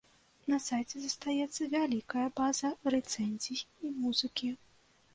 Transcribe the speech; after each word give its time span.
На 0.53 0.57
сайце 0.67 0.95
застаецца 1.01 1.69
вялікая 1.75 2.25
база 2.41 2.75
рэцэнзій 2.97 3.63
і 3.85 3.97
музыкі. 4.03 4.55